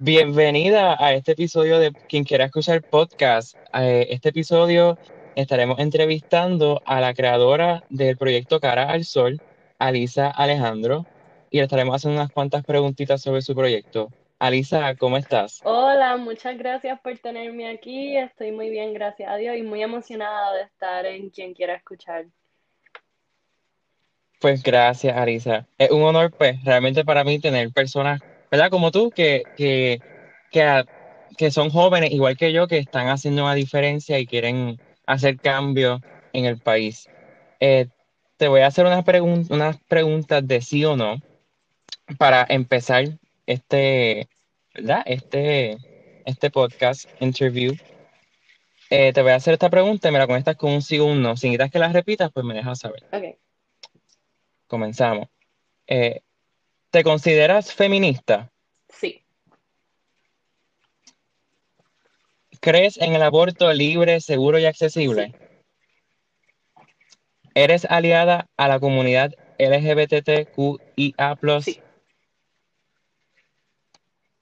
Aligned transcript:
Bienvenida 0.00 0.96
a 0.96 1.12
este 1.14 1.32
episodio 1.32 1.80
de 1.80 1.90
Quien 1.90 2.22
quiera 2.22 2.44
escuchar 2.44 2.84
podcast. 2.84 3.56
Eh, 3.74 4.06
este 4.10 4.28
episodio 4.28 4.96
estaremos 5.34 5.80
entrevistando 5.80 6.80
a 6.86 7.00
la 7.00 7.12
creadora 7.14 7.82
del 7.88 8.16
proyecto 8.16 8.60
Cara 8.60 8.88
al 8.88 9.04
Sol, 9.04 9.42
Alisa 9.80 10.30
Alejandro, 10.30 11.04
y 11.50 11.56
le 11.56 11.64
estaremos 11.64 11.96
haciendo 11.96 12.20
unas 12.20 12.30
cuantas 12.30 12.64
preguntitas 12.64 13.20
sobre 13.20 13.42
su 13.42 13.56
proyecto. 13.56 14.12
Alisa, 14.38 14.94
¿cómo 14.94 15.16
estás? 15.16 15.62
Hola, 15.64 16.16
muchas 16.16 16.56
gracias 16.56 17.00
por 17.00 17.18
tenerme 17.18 17.68
aquí. 17.68 18.16
Estoy 18.16 18.52
muy 18.52 18.70
bien, 18.70 18.94
gracias 18.94 19.28
a 19.28 19.34
Dios, 19.34 19.56
y 19.56 19.62
muy 19.62 19.82
emocionada 19.82 20.54
de 20.54 20.62
estar 20.62 21.06
en 21.06 21.28
Quien 21.30 21.54
quiera 21.54 21.74
escuchar. 21.74 22.26
Pues 24.40 24.62
gracias, 24.62 25.16
Alisa. 25.16 25.66
Es 25.76 25.90
un 25.90 26.02
honor, 26.02 26.30
pues, 26.30 26.62
realmente 26.62 27.04
para 27.04 27.24
mí 27.24 27.40
tener 27.40 27.72
personas, 27.72 28.20
¿verdad? 28.50 28.70
Como 28.70 28.90
tú, 28.90 29.10
que, 29.10 29.42
que, 29.56 30.00
que, 30.50 30.84
que 31.36 31.50
son 31.50 31.70
jóvenes, 31.70 32.10
igual 32.12 32.36
que 32.36 32.52
yo, 32.52 32.66
que 32.68 32.78
están 32.78 33.08
haciendo 33.08 33.44
una 33.44 33.54
diferencia 33.54 34.18
y 34.18 34.26
quieren 34.26 34.80
hacer 35.06 35.38
cambios 35.38 36.00
en 36.32 36.44
el 36.44 36.58
país. 36.58 37.08
Eh, 37.60 37.86
te 38.36 38.48
voy 38.48 38.60
a 38.60 38.66
hacer 38.66 38.86
unas, 38.86 39.04
pregun- 39.04 39.50
unas 39.50 39.78
preguntas 39.88 40.46
de 40.46 40.60
sí 40.60 40.84
o 40.84 40.96
no 40.96 41.16
para 42.18 42.46
empezar 42.48 43.04
este, 43.46 44.28
¿verdad? 44.74 45.02
Este, 45.06 45.76
este 46.24 46.50
podcast, 46.50 47.08
interview. 47.20 47.74
Eh, 48.90 49.12
te 49.12 49.20
voy 49.22 49.32
a 49.32 49.36
hacer 49.36 49.52
esta 49.54 49.68
pregunta 49.68 50.08
y 50.08 50.12
me 50.12 50.18
la 50.18 50.26
contestas 50.26 50.56
con 50.56 50.72
un 50.72 50.82
sí 50.82 50.98
o 50.98 51.04
un 51.04 51.20
no. 51.20 51.36
Si 51.36 51.46
necesitas 51.48 51.70
que 51.70 51.78
la 51.78 51.92
repitas, 51.92 52.30
pues 52.32 52.46
me 52.46 52.54
dejas 52.54 52.78
saber. 52.78 53.02
Ok, 53.12 53.36
Comenzamos. 54.66 55.28
Eh, 55.86 56.20
¿te 56.98 57.04
consideras 57.04 57.72
feminista? 57.72 58.50
sí, 58.88 59.22
¿Crees 62.60 62.96
en 62.96 63.14
el 63.14 63.22
aborto 63.22 63.72
libre, 63.72 64.20
seguro 64.20 64.58
y 64.58 64.66
accesible? 64.66 65.32
sí, 65.32 65.34
¿Eres 67.54 67.84
aliada 67.84 68.48
a 68.56 68.66
la 68.66 68.80
comunidad 68.80 69.30
LGBTQIA+. 69.58 71.38
sí, 71.62 71.80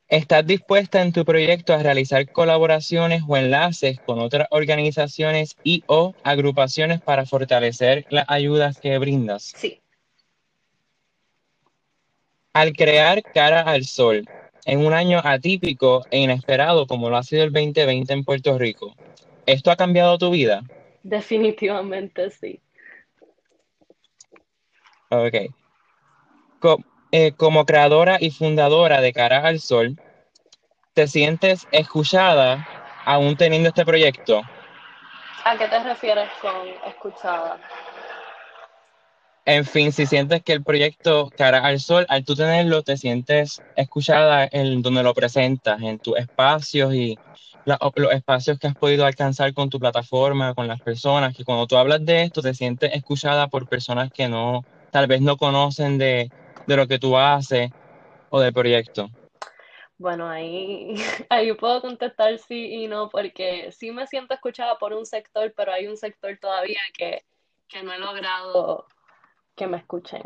¿Estás 0.09 0.47
dispuesta 0.47 1.03
en 1.03 1.13
tu 1.13 1.27
proyecto 1.27 1.75
a 1.75 1.83
realizar 1.83 2.33
colaboraciones 2.33 3.21
o 3.29 3.37
enlaces 3.37 3.99
con 4.07 4.19
otras 4.21 4.49
organizaciones 4.51 5.59
y 5.63 5.85
o 5.89 6.15
agrupaciones 6.25 7.03
para 7.03 7.27
fortalecer 7.27 8.07
las 8.09 8.25
ayudas 8.31 8.81
que 8.81 8.97
brindas? 8.97 9.53
sí. 9.55 9.83
Al 12.57 12.73
crear 12.73 13.23
Cara 13.35 13.61
al 13.61 13.85
Sol, 13.85 14.27
en 14.65 14.87
un 14.87 14.95
año 14.95 15.21
atípico 15.23 16.07
e 16.11 16.21
inesperado 16.21 16.87
como 16.87 17.11
lo 17.11 17.19
ha 17.19 17.23
sido 17.23 17.45
el 17.45 17.53
2020 17.53 18.15
en 18.15 18.25
Puerto 18.25 18.57
Rico, 18.59 18.97
¿esto 19.45 19.71
ha 19.71 19.77
cambiado 19.77 20.17
tu 20.17 20.31
vida? 20.31 20.63
Definitivamente 21.03 22.31
sí. 22.31 22.63
Ok. 25.11 25.35
Co- 26.59 26.79
eh, 27.11 27.35
como 27.37 27.67
creadora 27.67 28.17
y 28.19 28.31
fundadora 28.31 29.03
de 29.03 29.13
Cara 29.13 29.47
al 29.47 29.61
Sol, 29.61 29.99
¿te 30.95 31.09
sientes 31.09 31.69
escuchada 31.71 32.65
aún 33.05 33.37
teniendo 33.37 33.69
este 33.69 33.85
proyecto? 33.85 34.45
¿A 35.45 35.59
qué 35.59 35.69
te 35.69 35.79
refieres 35.85 36.31
con 36.41 36.69
escuchada? 36.87 37.61
En 39.49 39.65
fin, 39.65 39.93
si 39.93 40.07
sientes 40.07 40.43
que 40.43 40.53
el 40.53 40.65
proyecto 40.65 41.31
Cara 41.37 41.61
al 41.65 41.79
Sol, 41.79 42.05
al 42.09 42.25
tú 42.25 42.35
tenerlo, 42.35 42.83
te 42.83 42.97
sientes 42.97 43.63
escuchada 43.77 44.49
en 44.51 44.83
donde 44.83 45.05
lo 45.05 45.15
presentas, 45.15 45.81
en 45.81 46.01
tus 46.01 46.19
espacios 46.19 46.93
y 46.93 47.17
los 47.65 48.13
espacios 48.13 48.59
que 48.59 48.67
has 48.67 48.75
podido 48.75 49.07
alcanzar 49.07 49.55
con 49.55 49.71
tu 49.71 49.79
plataforma, 49.79 50.53
con 50.53 50.67
las 50.67 50.81
personas, 50.81 51.37
que 51.37 51.45
cuando 51.45 51.69
tú 51.69 51.77
hablas 51.77 52.05
de 52.05 52.25
esto, 52.25 52.43
te 52.43 52.55
sientes 52.55 52.93
escuchada 52.93 53.47
por 53.47 53.69
personas 53.69 54.13
que 54.13 54.29
no, 54.29 54.65
tal 54.91 55.07
vez 55.07 55.21
no 55.21 55.37
conocen 55.37 55.97
de, 55.97 56.29
de 56.67 56.77
lo 56.77 56.89
que 56.89 56.99
tú 56.99 57.17
haces 57.17 57.71
o 58.31 58.41
del 58.41 58.53
proyecto. 58.53 59.11
Bueno, 59.97 60.29
ahí, 60.29 60.97
ahí 61.31 61.53
puedo 61.53 61.81
contestar 61.83 62.37
sí 62.39 62.83
y 62.83 62.89
no, 62.89 63.09
porque 63.11 63.71
sí 63.71 63.93
me 63.93 64.09
siento 64.09 64.35
escuchada 64.35 64.77
por 64.77 64.93
un 64.93 65.07
sector, 65.07 65.55
pero 65.57 65.73
hay 65.73 65.87
un 65.87 65.97
sector 65.97 66.37
todavía 66.41 66.81
que, 66.99 67.23
que 67.69 67.85
no 67.85 67.93
he 67.93 67.99
logrado 67.99 68.89
que 69.57 69.67
me 69.67 69.79
escuchen. 69.79 70.23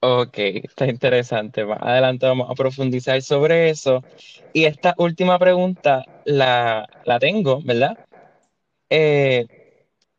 Ok, 0.00 0.36
está 0.36 0.86
interesante. 0.86 1.64
Más 1.64 1.78
adelante 1.80 2.26
vamos 2.26 2.50
a 2.50 2.54
profundizar 2.54 3.22
sobre 3.22 3.70
eso. 3.70 4.04
Y 4.52 4.66
esta 4.66 4.94
última 4.98 5.38
pregunta 5.38 6.04
la, 6.24 6.86
la 7.04 7.18
tengo, 7.18 7.62
¿verdad? 7.62 7.96
Eh, 8.90 9.46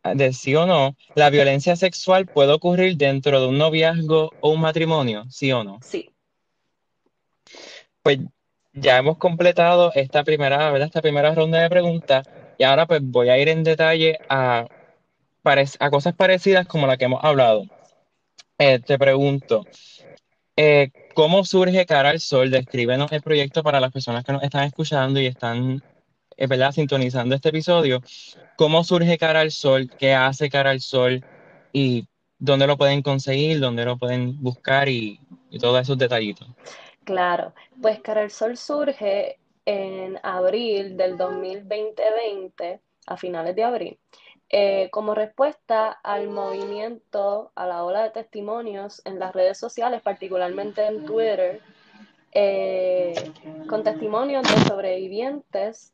de 0.04 0.34
sí 0.34 0.56
o 0.56 0.66
no, 0.66 0.96
¿la 1.16 1.30
violencia 1.30 1.76
sexual 1.76 2.28
puede 2.28 2.52
ocurrir 2.52 2.98
dentro 2.98 3.40
de 3.40 3.48
un 3.48 3.58
noviazgo 3.58 4.32
o 4.40 4.50
un 4.50 4.62
matrimonio? 4.62 5.26
¿Sí 5.30 5.52
o 5.52 5.64
no? 5.64 5.80
Sí, 5.84 6.10
Pues 8.02 8.20
ya 8.74 8.98
hemos 8.98 9.18
completado 9.18 9.92
esta 9.96 10.24
primera, 10.24 10.72
¿verdad? 10.72 10.88
Esta 10.88 11.02
primera 11.02 11.34
ronda 11.34 11.62
de 11.62 11.70
preguntas 11.70 12.28
y 12.58 12.64
ahora 12.64 12.86
pues 12.86 13.02
voy 13.04 13.30
a 13.30 13.38
ir 13.38 13.50
en 13.50 13.64
detalle 13.64 14.20
a, 14.30 14.66
a 15.80 15.90
cosas 15.90 16.16
parecidas 16.16 16.68
como 16.68 16.88
la 16.88 16.98
que 16.98 17.06
hemos 17.06 17.24
hablado. 17.24 17.66
Eh, 18.58 18.80
te 18.80 18.98
pregunto, 18.98 19.66
eh, 20.56 20.92
¿cómo 21.14 21.44
surge 21.44 21.86
Cara 21.86 22.10
al 22.10 22.20
Sol? 22.20 22.50
Descríbenos 22.50 23.12
el 23.12 23.22
proyecto 23.22 23.62
para 23.62 23.80
las 23.80 23.92
personas 23.92 24.24
que 24.24 24.34
nos 24.34 24.44
están 24.44 24.64
escuchando 24.64 25.20
y 25.20 25.28
están, 25.28 25.84
eh, 26.38 26.48
¿verdad? 26.48 26.72
Sintonizando 26.72 27.36
este 27.36 27.50
episodio. 27.50 28.02
¿Cómo 28.58 28.84
surge 28.84 29.18
Cara 29.18 29.42
al 29.42 29.52
Sol? 29.52 29.90
¿Qué 30.00 30.14
hace 30.14 30.50
Cara 30.50 30.72
al 30.72 30.82
Sol? 30.82 31.24
¿Y 31.74 32.08
dónde 32.40 32.68
lo 32.68 32.78
pueden 32.78 33.02
conseguir? 33.02 33.60
¿Dónde 33.60 33.86
lo 33.86 33.98
pueden 33.98 34.42
buscar? 34.42 34.90
Y, 34.90 35.20
y 35.52 35.60
todos 35.60 35.82
esos 35.82 35.98
detallitos. 35.98 36.48
claro. 37.04 37.54
Pues 37.82 38.00
Cara 38.00 38.22
al 38.22 38.32
Sol 38.32 38.58
surge 38.58 39.38
en 39.66 40.20
abril 40.24 40.96
del 40.96 41.18
2020, 41.18 42.80
a 43.08 43.18
finales 43.18 43.56
de 43.56 43.64
abril, 43.64 44.00
eh, 44.50 44.90
como 44.92 45.16
respuesta 45.16 45.92
al 45.92 46.30
movimiento, 46.30 47.52
a 47.56 47.66
la 47.66 47.84
ola 47.84 48.04
de 48.04 48.12
testimonios 48.12 49.02
en 49.06 49.20
las 49.20 49.34
redes 49.34 49.58
sociales, 49.58 50.02
particularmente 50.02 50.86
en 50.86 51.06
Twitter, 51.06 51.62
eh, 52.38 53.14
con 53.70 53.82
testimonios 53.82 54.44
de 54.44 54.68
sobrevivientes 54.68 55.94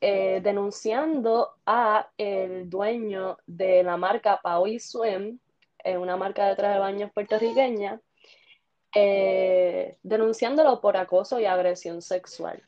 eh, 0.00 0.40
denunciando 0.42 1.54
a 1.64 2.10
el 2.18 2.68
dueño 2.68 3.38
de 3.46 3.84
la 3.84 3.96
marca 3.96 4.40
Paui 4.42 4.80
Swim, 4.80 5.38
eh, 5.84 5.96
una 5.96 6.16
marca 6.16 6.48
de 6.48 6.56
traje 6.56 6.74
de 6.74 6.80
baños 6.80 7.12
puertorriqueña, 7.12 8.00
denunciándolo 10.02 10.80
por 10.80 10.96
acoso 10.96 11.38
y 11.38 11.46
agresión 11.46 12.02
sexual. 12.02 12.60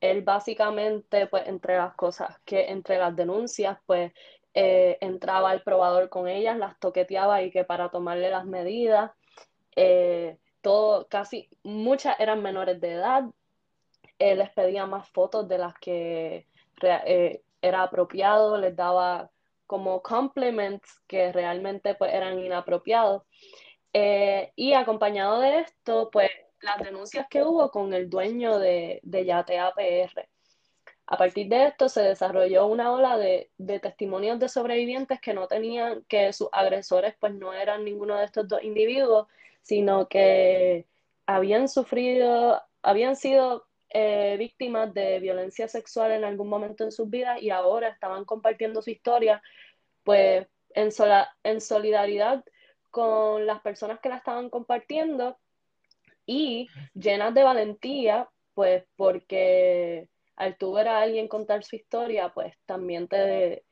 Él 0.00 0.22
básicamente, 0.22 1.26
pues, 1.26 1.46
entre 1.46 1.76
las 1.76 1.94
cosas 1.94 2.40
que, 2.46 2.70
entre 2.70 2.96
las 2.96 3.14
denuncias, 3.14 3.76
pues, 3.84 4.12
eh, 4.54 4.98
entraba 5.00 5.50
al 5.50 5.62
probador 5.62 6.08
con 6.08 6.28
ellas, 6.28 6.56
las 6.56 6.78
toqueteaba 6.78 7.42
y 7.42 7.50
que 7.50 7.64
para 7.64 7.90
tomarle 7.90 8.30
las 8.30 8.44
medidas, 8.44 9.12
eh, 9.76 10.38
todo, 10.60 11.06
casi, 11.08 11.48
muchas 11.62 12.18
eran 12.20 12.42
menores 12.42 12.80
de 12.80 12.92
edad, 12.92 13.24
él 14.18 14.38
les 14.38 14.50
pedía 14.50 14.86
más 14.86 15.08
fotos 15.08 15.48
de 15.48 15.58
las 15.58 15.74
que 15.78 16.46
eh, 16.82 17.42
era 17.62 17.82
apropiado, 17.82 18.58
les 18.58 18.76
daba 18.76 19.30
como 19.66 20.02
compliments 20.02 21.00
que 21.06 21.32
realmente 21.32 21.94
pues 21.94 22.12
eran 22.12 22.38
inapropiados. 22.38 23.22
Eh, 23.92 24.52
y 24.56 24.72
acompañado 24.74 25.40
de 25.40 25.60
esto, 25.60 26.10
pues 26.10 26.30
las 26.60 26.78
denuncias 26.78 27.26
que 27.28 27.42
hubo 27.42 27.70
con 27.70 27.94
el 27.94 28.10
dueño 28.10 28.58
de, 28.58 29.00
de 29.02 29.24
Yate 29.24 29.58
APR. 29.58 30.28
A 31.10 31.16
partir 31.16 31.48
de 31.48 31.66
esto 31.66 31.88
se 31.88 32.02
desarrolló 32.02 32.68
una 32.68 32.92
ola 32.92 33.18
de, 33.18 33.50
testimonios 33.82 34.38
de 34.38 34.48
sobrevivientes 34.48 35.20
que 35.20 35.34
no 35.34 35.48
tenían, 35.48 36.04
que 36.04 36.32
sus 36.32 36.48
agresores 36.52 37.16
pues 37.18 37.34
no 37.34 37.52
eran 37.52 37.84
ninguno 37.84 38.16
de 38.16 38.26
estos 38.26 38.46
dos 38.46 38.62
individuos, 38.62 39.26
sino 39.60 40.06
que 40.08 40.86
habían 41.26 41.68
sufrido, 41.68 42.62
habían 42.80 43.16
sido 43.16 43.66
eh, 43.88 44.36
víctimas 44.38 44.94
de 44.94 45.18
violencia 45.18 45.66
sexual 45.66 46.12
en 46.12 46.22
algún 46.22 46.48
momento 46.48 46.84
en 46.84 46.92
sus 46.92 47.10
vidas 47.10 47.42
y 47.42 47.50
ahora 47.50 47.88
estaban 47.88 48.24
compartiendo 48.24 48.80
su 48.80 48.90
historia, 48.90 49.42
pues 50.04 50.46
en, 50.76 50.92
sola, 50.92 51.28
en 51.42 51.60
solidaridad 51.60 52.44
con 52.92 53.46
las 53.46 53.60
personas 53.62 53.98
que 53.98 54.10
la 54.10 54.18
estaban 54.18 54.48
compartiendo 54.48 55.36
y 56.24 56.68
llenas 56.94 57.34
de 57.34 57.42
valentía, 57.42 58.28
pues 58.54 58.84
porque 58.94 60.08
al 60.40 60.56
tú 60.56 60.72
ver 60.72 60.88
a 60.88 61.02
alguien 61.02 61.28
contar 61.28 61.62
su 61.64 61.76
historia, 61.76 62.30
pues 62.30 62.56
también 62.64 63.08
te, 63.08 63.62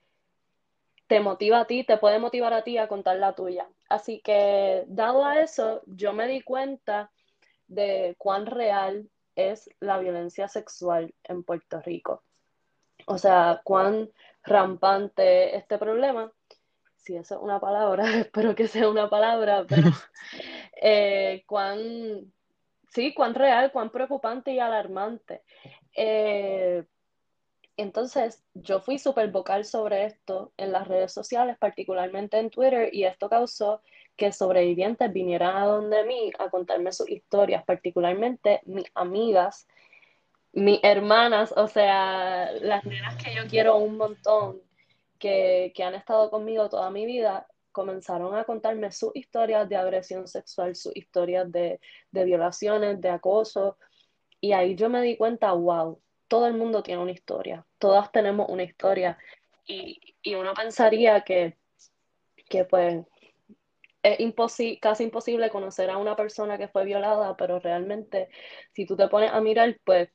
te 1.07 1.21
motiva 1.21 1.61
a 1.61 1.67
ti, 1.67 1.83
te 1.83 1.97
puede 1.97 2.19
motivar 2.19 2.53
a 2.53 2.63
ti 2.63 2.77
a 2.77 2.89
contar 2.89 3.17
la 3.17 3.35
tuya. 3.35 3.67
Así 3.89 4.21
que, 4.21 4.85
dado 4.87 5.25
a 5.25 5.41
eso, 5.41 5.81
yo 5.87 6.13
me 6.13 6.29
di 6.29 6.43
cuenta 6.43 7.11
de 7.69 8.15
cuán 8.19 8.45
real 8.45 9.09
es 9.35 9.71
la 9.81 9.99
violencia 9.99 10.47
sexual 10.47 11.15
en 11.25 11.43
Puerto 11.43 11.81
Rico. 11.81 12.23
O 13.07 13.17
sea, 13.17 13.63
cuán 13.65 14.11
rampante 14.43 15.57
este 15.57 15.79
problema, 15.79 16.31
si 16.97 17.17
eso 17.17 17.37
es 17.37 17.41
una 17.41 17.61
palabra, 17.61 18.03
espero 18.19 18.55
que 18.55 18.69
sea 18.69 18.91
una 18.91 19.09
palabra, 19.09 19.65
pero 19.67 19.89
eh, 20.83 21.45
cuán, 21.47 22.31
sí, 22.91 23.15
cuán 23.15 23.35
real, 23.35 23.73
cuán 23.73 23.89
preocupante 23.89 24.53
y 24.53 24.59
alarmante. 24.59 25.45
Eh, 25.95 26.85
entonces, 27.77 28.43
yo 28.55 28.81
fui 28.81 28.99
súper 28.99 29.31
vocal 29.31 29.65
sobre 29.65 30.05
esto 30.05 30.53
en 30.57 30.73
las 30.73 30.89
redes 30.89 31.13
sociales, 31.13 31.57
particularmente 31.59 32.39
en 32.39 32.51
Twitter, 32.51 32.91
y 32.93 33.05
esto 33.05 33.29
causó 33.29 33.83
que 34.17 34.33
sobrevivientes 34.33 35.13
vinieran 35.13 35.57
a 35.57 35.67
donde 35.67 36.05
mí 36.05 36.33
a 36.41 36.51
contarme 36.51 36.93
sus 36.93 37.09
historias, 37.09 37.65
particularmente 37.65 38.63
mis 38.67 38.87
amigas, 38.95 39.69
mis 40.53 40.81
hermanas, 40.83 41.55
o 41.57 41.69
sea, 41.69 42.51
las 42.61 42.85
nenas 42.85 43.15
que 43.23 43.33
yo 43.33 43.47
quiero 43.49 43.77
un 43.77 43.97
montón, 43.97 44.61
que, 45.21 45.73
han 45.85 45.95
estado 45.95 46.31
conmigo 46.31 46.69
toda 46.69 46.91
mi 46.91 47.07
vida, 47.07 47.47
comenzaron 47.71 48.35
a 48.35 48.43
contarme 48.43 48.91
sus 48.91 49.15
historias 49.15 49.69
de 49.69 49.77
agresión 49.77 50.27
sexual, 50.27 50.75
sus 50.75 50.97
historias 50.97 51.51
de, 51.53 51.81
de 52.11 52.25
violaciones, 52.25 53.01
de 53.01 53.11
acoso, 53.11 53.77
y 54.41 54.53
ahí 54.53 54.75
yo 54.75 54.89
me 54.89 55.03
di 55.03 55.17
cuenta, 55.17 55.53
wow, 55.53 56.01
todo 56.29 56.47
el 56.47 56.55
mundo 56.55 56.83
tiene 56.83 57.03
una 57.03 57.13
historia, 57.13 57.67
todas 57.79 58.13
tenemos 58.13 58.49
una 58.49 58.63
historia 58.63 59.19
y, 59.67 60.01
uno 60.35 60.53
pensaría 60.55 61.23
que, 61.23 61.57
que 62.49 62.65
pues 62.65 63.05
es 64.03 64.19
casi 64.81 65.05
imposible 65.05 65.51
conocer 65.51 65.91
a 65.91 65.97
una 65.97 66.17
persona 66.17 66.59
que 66.59 66.69
fue 66.69 66.85
violada, 66.85 67.37
pero 67.37 67.59
realmente 67.59 68.29
si 68.73 68.87
tú 68.87 68.97
te 68.97 69.09
pones 69.09 69.33
a 69.33 69.41
mirar, 69.41 69.79
pues 69.85 70.11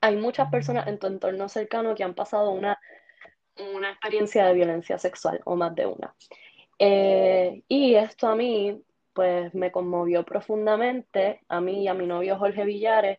hay 0.00 0.16
muchas 0.16 0.50
personas 0.50 0.86
en 0.86 0.98
tu 0.98 1.06
entorno 1.06 1.48
cercano 1.48 1.94
que 1.94 2.04
han 2.04 2.14
pasado 2.14 2.50
una, 2.50 2.78
una 3.74 3.90
experiencia 3.90 4.46
de 4.46 4.54
violencia 4.54 4.98
sexual 4.98 5.40
o 5.44 5.56
más 5.56 5.74
de 5.74 5.86
una. 5.86 6.14
Eh, 6.78 7.62
y 7.68 7.94
esto 7.94 8.28
a 8.28 8.36
mí, 8.36 8.82
pues 9.12 9.54
me 9.54 9.72
conmovió 9.72 10.24
profundamente, 10.24 11.40
a 11.48 11.60
mí 11.60 11.82
y 11.82 11.88
a 11.88 11.94
mi 11.94 12.06
novio 12.06 12.38
Jorge 12.38 12.64
Villares, 12.64 13.18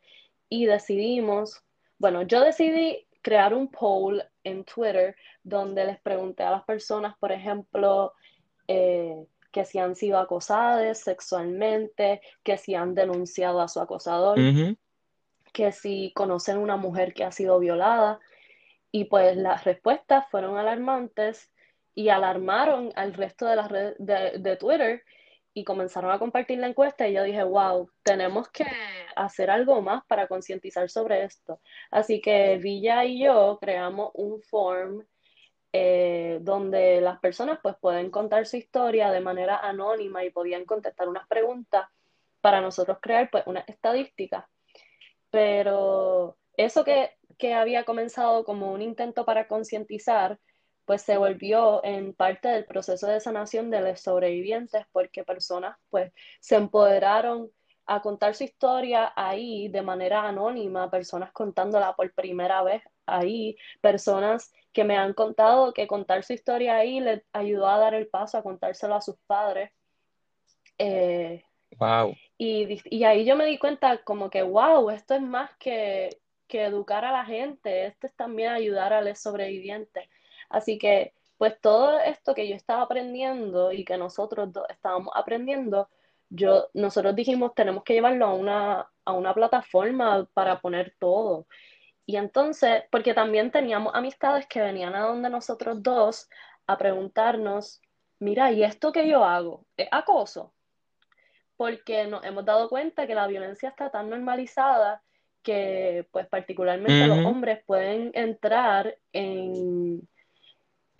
y 0.49 0.65
decidimos 0.65 1.63
bueno, 2.01 2.23
yo 2.23 2.41
decidí 2.41 3.05
crear 3.21 3.53
un 3.53 3.67
poll 3.67 4.23
en 4.43 4.63
Twitter 4.63 5.15
donde 5.43 5.85
les 5.85 5.99
pregunté 5.99 6.41
a 6.41 6.49
las 6.49 6.63
personas, 6.63 7.15
por 7.19 7.31
ejemplo, 7.31 8.13
eh, 8.67 9.23
que 9.51 9.65
si 9.65 9.77
han 9.77 9.95
sido 9.95 10.17
acosadas 10.17 10.97
sexualmente, 10.97 12.21
que 12.41 12.57
si 12.57 12.73
han 12.73 12.95
denunciado 12.95 13.61
a 13.61 13.67
su 13.67 13.79
acosador, 13.79 14.39
que 15.53 15.71
si 15.71 16.11
conocen 16.15 16.57
una 16.57 16.75
mujer 16.75 17.13
que 17.13 17.23
ha 17.23 17.31
sido 17.31 17.59
violada. 17.59 18.19
Y 18.91 19.05
pues 19.05 19.37
las 19.37 19.63
respuestas 19.63 20.25
fueron 20.31 20.57
alarmantes 20.57 21.51
y 21.93 22.09
alarmaron 22.09 22.91
al 22.95 23.13
resto 23.13 23.45
de 23.45 23.55
las 23.55 23.69
de 23.69 24.57
Twitter 24.59 25.03
y 25.53 25.63
comenzaron 25.63 26.11
a 26.11 26.19
compartir 26.19 26.59
la 26.59 26.67
encuesta 26.67 27.07
y 27.07 27.13
yo 27.13 27.23
dije, 27.23 27.43
wow, 27.43 27.89
tenemos 28.03 28.49
que 28.49 28.65
hacer 29.15 29.49
algo 29.49 29.81
más 29.81 30.03
para 30.05 30.27
concientizar 30.27 30.89
sobre 30.89 31.23
esto. 31.23 31.59
Así 31.89 32.21
que 32.21 32.57
Villa 32.57 33.03
y 33.03 33.23
yo 33.23 33.57
creamos 33.59 34.11
un 34.13 34.41
form 34.41 35.05
eh, 35.73 36.39
donde 36.41 37.01
las 37.01 37.19
personas 37.19 37.59
pues 37.61 37.75
pueden 37.79 38.11
contar 38.11 38.45
su 38.45 38.57
historia 38.57 39.11
de 39.11 39.21
manera 39.21 39.57
anónima 39.57 40.23
y 40.23 40.29
podían 40.29 40.65
contestar 40.65 41.09
unas 41.09 41.27
preguntas 41.27 41.85
para 42.41 42.61
nosotros 42.61 42.97
crear 43.01 43.29
pues 43.29 43.43
una 43.45 43.61
estadística. 43.61 44.49
Pero 45.29 46.37
eso 46.57 46.83
que, 46.83 47.11
que 47.37 47.53
había 47.53 47.83
comenzado 47.83 48.43
como 48.43 48.71
un 48.71 48.81
intento 48.81 49.25
para 49.25 49.47
concientizar, 49.47 50.39
pues 50.91 51.03
se 51.03 51.15
volvió 51.15 51.81
en 51.85 52.13
parte 52.13 52.49
del 52.49 52.65
proceso 52.65 53.07
de 53.07 53.21
sanación 53.21 53.69
de 53.69 53.79
los 53.79 54.01
sobrevivientes 54.01 54.85
porque 54.91 55.23
personas 55.23 55.77
pues 55.89 56.11
se 56.41 56.57
empoderaron 56.57 57.49
a 57.85 58.01
contar 58.01 58.35
su 58.35 58.43
historia 58.43 59.13
ahí 59.15 59.69
de 59.69 59.83
manera 59.83 60.27
anónima, 60.27 60.91
personas 60.91 61.31
contándola 61.31 61.95
por 61.95 62.13
primera 62.13 62.61
vez 62.61 62.83
ahí, 63.05 63.55
personas 63.79 64.51
que 64.73 64.83
me 64.83 64.97
han 64.97 65.13
contado 65.13 65.71
que 65.71 65.87
contar 65.87 66.25
su 66.25 66.33
historia 66.33 66.75
ahí 66.75 66.99
les 66.99 67.23
ayudó 67.31 67.69
a 67.69 67.77
dar 67.77 67.93
el 67.93 68.09
paso 68.09 68.37
a 68.37 68.43
contárselo 68.43 68.95
a 68.95 68.99
sus 68.99 69.15
padres. 69.25 69.71
wow. 70.77 72.09
Eh, 72.09 72.17
y, 72.37 72.81
y, 72.97 73.05
ahí 73.05 73.23
yo 73.23 73.37
me 73.37 73.45
di 73.45 73.57
cuenta 73.57 74.03
como 74.03 74.29
que, 74.29 74.41
wow, 74.41 74.89
esto 74.89 75.13
es 75.13 75.21
más 75.21 75.51
que, 75.57 76.09
que 76.49 76.65
educar 76.65 77.05
a 77.05 77.13
la 77.13 77.23
gente, 77.23 77.85
esto 77.85 78.07
es 78.07 78.13
también 78.13 78.51
ayudar 78.51 78.91
a 78.91 79.01
los 79.01 79.19
sobrevivientes. 79.19 80.09
Así 80.51 80.77
que, 80.77 81.13
pues 81.37 81.59
todo 81.59 81.99
esto 81.99 82.35
que 82.35 82.47
yo 82.47 82.55
estaba 82.55 82.83
aprendiendo 82.83 83.71
y 83.71 83.83
que 83.83 83.97
nosotros 83.97 84.51
dos 84.53 84.65
estábamos 84.69 85.11
aprendiendo, 85.15 85.89
yo, 86.29 86.69
nosotros 86.73 87.15
dijimos, 87.15 87.53
tenemos 87.55 87.83
que 87.83 87.93
llevarlo 87.93 88.25
a 88.25 88.33
una, 88.33 88.89
a 89.05 89.11
una 89.13 89.33
plataforma 89.33 90.27
para 90.33 90.61
poner 90.61 90.95
todo. 90.99 91.47
Y 92.05 92.15
entonces, 92.17 92.83
porque 92.91 93.13
también 93.13 93.51
teníamos 93.51 93.93
amistades 93.95 94.45
que 94.47 94.61
venían 94.61 94.95
a 94.95 95.07
donde 95.07 95.29
nosotros 95.29 95.81
dos 95.81 96.29
a 96.67 96.77
preguntarnos, 96.77 97.81
mira, 98.19 98.51
¿y 98.51 98.63
esto 98.63 98.91
que 98.91 99.07
yo 99.07 99.23
hago? 99.23 99.65
¿Es 99.77 99.87
acoso? 99.91 100.53
Porque 101.57 102.07
nos 102.07 102.23
hemos 102.23 102.45
dado 102.45 102.69
cuenta 102.69 103.07
que 103.07 103.15
la 103.15 103.27
violencia 103.27 103.69
está 103.69 103.89
tan 103.89 104.09
normalizada 104.09 105.01
que, 105.43 106.07
pues 106.11 106.27
particularmente 106.27 107.07
los 107.07 107.25
hombres 107.25 107.63
pueden 107.65 108.11
entrar 108.13 108.95
en, 109.11 110.07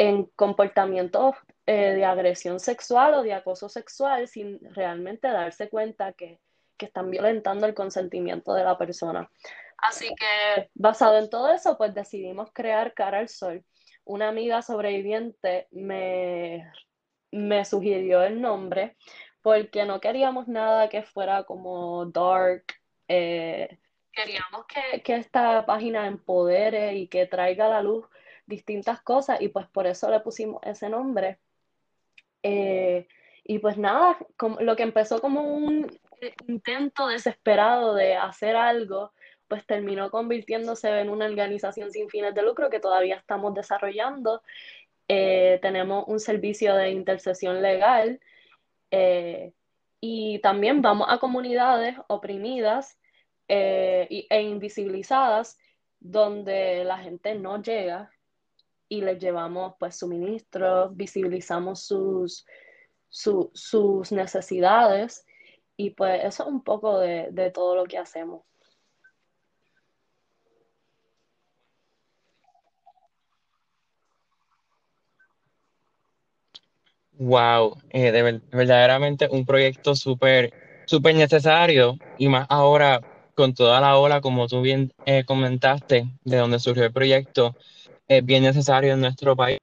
en 0.01 0.25
comportamientos 0.36 1.36
eh, 1.68 1.94
de 1.94 2.06
agresión 2.06 2.59
sexual 2.59 3.13
o 3.13 3.21
de 3.21 3.33
acoso 3.33 3.69
sexual 3.69 4.27
sin 4.27 4.59
realmente 4.74 5.27
darse 5.27 5.69
cuenta 5.69 6.13
que, 6.13 6.39
están 6.80 7.12
violentando 7.12 7.68
el 7.68 7.75
consentimiento 7.75 8.56
de 8.56 8.63
la 8.63 8.75
persona. 8.75 9.30
Así 9.77 10.07
que 10.15 10.71
basado 10.74 11.19
en 11.19 11.30
todo 11.30 11.53
eso, 11.53 11.77
pues 11.77 11.94
decidimos 11.94 12.50
crear 12.51 12.95
Cara 12.95 13.19
al 13.19 13.30
Sol. 13.30 13.63
Una 14.03 14.30
amiga 14.30 14.63
sobreviviente 14.63 15.68
me, 15.69 16.68
me 17.30 17.63
sugirió 17.65 18.24
el 18.24 18.42
nombre 18.42 18.97
porque 19.44 19.86
no 19.86 20.01
queríamos 20.01 20.47
nada 20.47 20.89
que 20.89 21.04
fuera 21.04 21.44
como 21.44 22.07
dark. 22.07 22.63
Eh, 23.07 23.78
queríamos 24.11 24.66
que, 24.66 25.04
que 25.04 25.18
esta 25.18 25.64
página 25.68 26.07
empodere 26.07 26.95
y 26.95 27.07
que 27.07 27.28
traiga 27.28 27.69
la 27.69 27.83
luz 27.83 28.07
distintas 28.52 29.02
cosas 29.02 29.42
y 29.42 29.48
pues 29.48 29.66
por 29.68 29.88
eso 29.88 30.12
le 30.12 30.20
pusimos 30.20 30.62
ese 30.64 30.90
nombre. 30.90 31.40
Eh, 32.44 33.08
y 33.44 33.60
pues 33.60 33.78
nada, 33.78 34.18
lo 34.60 34.76
que 34.76 34.84
empezó 34.84 35.20
como 35.22 35.42
un 35.42 35.88
intento 36.48 37.08
desesperado 37.08 37.96
de 37.96 38.16
hacer 38.16 38.56
algo, 38.56 39.14
pues 39.48 39.66
terminó 39.66 40.12
convirtiéndose 40.12 41.00
en 41.00 41.10
una 41.10 41.26
organización 41.26 41.92
sin 41.92 42.10
fines 42.10 42.36
de 42.36 42.44
lucro 42.44 42.70
que 42.70 42.80
todavía 42.80 43.16
estamos 43.16 43.54
desarrollando. 43.54 44.44
Eh, 45.08 45.60
tenemos 45.62 46.06
un 46.08 46.20
servicio 46.20 46.76
de 46.76 46.92
intercesión 46.92 47.62
legal 47.62 48.20
eh, 48.92 49.54
y 50.00 50.40
también 50.40 50.81
vamos 50.81 51.08
a 51.10 51.20
comunidades 51.20 51.98
oprimidas 52.08 52.98
e 53.48 54.42
invisibilizadas 54.42 55.58
donde 56.02 56.84
la 56.84 56.98
gente 56.98 57.36
no 57.36 57.62
llega 57.62 58.12
y 58.92 59.00
les 59.00 59.19
llevamos 59.19 59.76
pues 59.80 59.95
suministros, 59.95 60.94
visibilizamos 60.98 61.81
sus, 61.81 62.45
sus 63.07 64.12
necesidades 64.12 65.26
y 65.78 65.92
pues 65.92 66.26
eso 66.26 66.44
es 66.44 66.50
un 66.50 66.62
poco 66.62 67.00
de, 67.00 67.30
de 67.31 67.52
todo 67.52 67.78
lo 67.78 67.86
que 67.86 67.98
hacemos. 67.98 68.42
Wow, 77.14 77.78
eh, 77.92 78.42
verdaderamente 78.52 79.30
un 79.31 79.45
proyecto 79.45 79.95
súper 79.95 80.52
súper 80.86 81.16
necesario 81.16 81.98
y 82.18 82.28
más 82.28 82.45
ahora 82.50 83.00
con 83.36 83.54
toda 83.54 83.80
la 83.80 83.98
ola, 83.98 84.19
como 84.19 84.48
tú 84.48 84.62
bien 84.62 84.92
eh, 85.06 85.24
comentaste, 85.24 86.07
de 86.26 86.38
donde 86.38 86.60
surgió 86.60 86.83
el 86.83 86.92
proyecto, 86.92 87.56
es 88.08 88.26
bien 88.26 88.44
necesario 88.44 88.94
en 88.94 89.02
nuestro 89.02 89.36
país. 89.36 89.60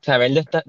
Saber 0.00 0.32
de 0.32 0.40
esta... 0.40 0.62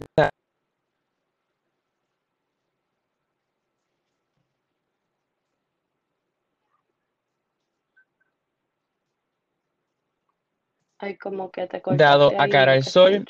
Ay, 10.97 11.15
como 11.17 11.49
que 11.49 11.65
te 11.67 11.81
Dado 11.85 12.33
a 12.37 12.49
cara 12.49 12.73
al 12.73 12.83
sol, 12.83 13.25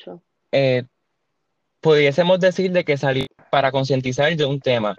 eh, 0.50 0.84
pudiésemos 1.80 2.40
decir 2.40 2.72
de 2.72 2.84
que 2.84 2.96
salir 2.96 3.28
para 3.50 3.70
concientizar 3.70 4.34
de 4.36 4.44
un 4.44 4.60
tema 4.60 4.96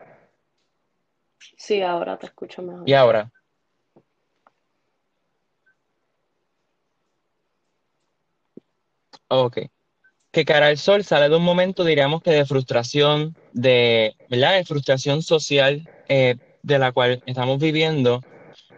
Sí, 1.58 1.82
ahora 1.82 2.18
te 2.18 2.26
escucho 2.26 2.62
mejor. 2.62 2.88
¿Y 2.88 2.94
ahora? 2.94 3.32
Ok. 9.32 9.60
Que 10.32 10.46
Cara 10.46 10.68
al 10.68 10.78
Sol 10.78 11.04
sale 11.04 11.30
de 11.30 11.36
un 11.38 11.44
momento, 11.44 11.84
diríamos 11.86 12.22
que 12.22 12.32
de 12.32 12.46
frustración, 12.46 13.36
de, 13.54 14.16
¿verdad? 14.30 14.56
De 14.56 14.66
frustración 14.66 15.24
social 15.24 15.90
eh, 16.10 16.36
de 16.64 16.80
la 16.80 16.92
cual 16.92 17.22
estamos 17.26 17.60
viviendo 17.60 18.22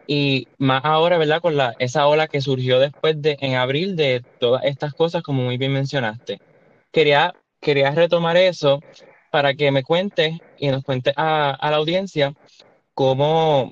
y 0.07 0.47
más 0.59 0.81
ahora, 0.85 1.17
¿verdad? 1.17 1.41
Con 1.41 1.57
la, 1.57 1.75
esa 1.79 2.07
ola 2.07 2.27
que 2.27 2.41
surgió 2.41 2.79
después 2.79 3.21
de, 3.21 3.37
en 3.41 3.55
abril 3.55 3.95
de 3.95 4.23
todas 4.39 4.65
estas 4.65 4.93
cosas, 4.93 5.23
como 5.23 5.43
muy 5.43 5.57
bien 5.57 5.73
mencionaste. 5.73 6.39
Quería, 6.91 7.33
quería 7.61 7.91
retomar 7.91 8.37
eso 8.37 8.81
para 9.31 9.53
que 9.55 9.71
me 9.71 9.83
cuentes 9.83 10.37
y 10.59 10.69
nos 10.69 10.83
cuentes 10.83 11.13
a, 11.17 11.51
a 11.51 11.71
la 11.71 11.77
audiencia 11.77 12.33
cómo, 12.93 13.63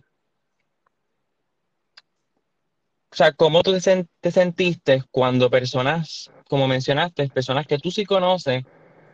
o 3.12 3.16
sea, 3.16 3.32
cómo 3.34 3.62
tú 3.64 3.74
te, 3.74 3.80
sen- 3.80 4.08
te 4.22 4.32
sentiste 4.32 5.04
cuando 5.12 5.50
personas, 5.50 6.30
como 6.52 6.68
mencionaste, 6.68 7.30
personas 7.30 7.66
que 7.66 7.78
tú 7.78 7.92
sí 7.92 8.04
conoces, 8.04 8.66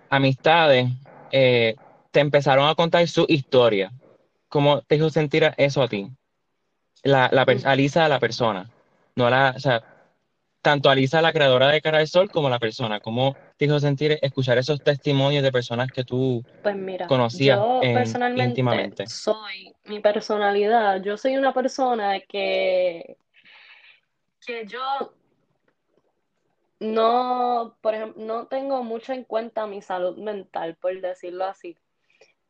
amistades, 0.10 0.90
eh, 1.32 1.76
te 2.10 2.20
empezaron 2.20 2.68
a 2.68 2.74
contar 2.74 3.08
su 3.08 3.28
historia. 3.30 3.92
¿Cómo 4.50 4.82
te 4.82 4.96
hizo 4.96 5.12
sentir 5.12 5.54
eso 5.56 5.84
a 5.84 5.88
ti? 5.88 6.10
La, 7.04 7.30
la, 7.32 7.44
a 7.44 7.76
Lisa, 7.76 8.08
la 8.08 8.20
persona, 8.20 8.68
no 9.16 9.30
la, 9.30 9.54
o 9.56 9.60
sea, 9.60 9.84
tanto 10.64 10.90
a 10.90 10.96
Lisa, 10.96 11.22
la 11.22 11.32
creadora 11.32 11.68
de 11.68 11.80
Cara 11.80 12.00
del 12.00 12.08
Sol, 12.08 12.32
como 12.32 12.50
la 12.50 12.58
persona. 12.58 13.00
¿Cómo 13.02 13.36
te 13.56 13.66
hizo 13.66 13.80
sentir 13.80 14.18
escuchar 14.24 14.58
esos 14.58 14.82
testimonios 14.82 15.44
de 15.44 15.52
personas 15.52 15.92
que 15.92 16.04
tú 16.04 16.44
Pues 16.64 16.76
mira, 16.76 17.06
conocías 17.06 17.60
yo 17.60 17.82
en, 17.84 17.94
personalmente 17.94 18.50
íntimamente? 18.50 19.06
soy 19.06 19.76
mi 19.84 20.00
personalidad. 20.00 21.04
Yo 21.04 21.18
soy 21.18 21.38
una 21.38 21.54
persona 21.54 22.20
que, 22.20 23.16
que 24.44 24.66
yo 24.66 25.14
no, 26.80 27.78
por 27.82 27.96
ejemplo, 27.96 28.24
no 28.24 28.48
tengo 28.48 28.84
mucho 28.84 29.14
en 29.14 29.24
cuenta 29.24 29.68
mi 29.68 29.82
salud 29.82 30.18
mental, 30.18 30.76
por 30.76 31.00
decirlo 31.02 31.46
así. 31.46 31.78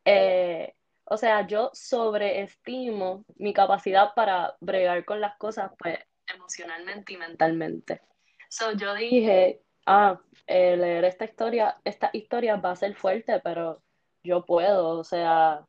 Eh, 0.05 0.73
o 1.05 1.17
sea, 1.17 1.47
yo 1.47 1.71
sobreestimo 1.73 3.23
mi 3.35 3.53
capacidad 3.53 4.13
para 4.13 4.55
bregar 4.59 5.05
con 5.05 5.21
las 5.21 5.37
cosas, 5.37 5.71
pues, 5.79 5.97
emocionalmente 6.33 7.13
y 7.13 7.17
mentalmente. 7.17 8.01
So, 8.49 8.73
yo 8.73 8.93
dije, 8.93 9.61
ah, 9.85 10.19
eh, 10.45 10.75
leer 10.75 11.05
esta 11.05 11.25
historia, 11.25 11.79
esta 11.85 12.09
historia 12.11 12.57
va 12.57 12.71
a 12.71 12.75
ser 12.75 12.95
fuerte, 12.95 13.39
pero 13.41 13.81
yo 14.23 14.45
puedo, 14.45 14.99
o 14.99 15.03
sea, 15.03 15.65